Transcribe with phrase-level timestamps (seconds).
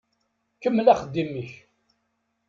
[0.61, 1.51] Kemmel axeddim-ik.